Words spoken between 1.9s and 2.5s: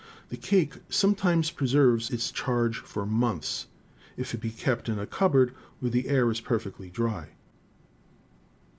its